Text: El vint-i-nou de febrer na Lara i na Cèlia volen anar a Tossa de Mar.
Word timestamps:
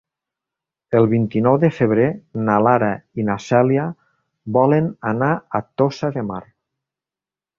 El 0.99 1.03
vint-i-nou 1.09 1.57
de 1.63 1.69
febrer 1.79 2.07
na 2.47 2.55
Lara 2.67 2.89
i 3.23 3.27
na 3.29 3.35
Cèlia 3.49 3.85
volen 4.57 4.89
anar 5.13 5.31
a 5.35 5.65
Tossa 5.83 6.11
de 6.19 6.27
Mar. 6.33 6.43